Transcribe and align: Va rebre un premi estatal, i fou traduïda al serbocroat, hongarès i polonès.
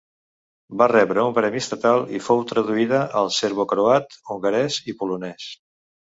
Va 0.81 0.85
rebre 0.91 1.25
un 1.31 1.33
premi 1.33 1.59
estatal, 1.65 2.05
i 2.19 2.21
fou 2.27 2.41
traduïda 2.51 3.01
al 3.21 3.29
serbocroat, 3.35 4.17
hongarès 4.37 4.79
i 4.93 4.97
polonès. 5.03 5.47